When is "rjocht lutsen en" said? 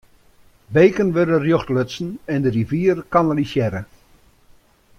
1.43-2.41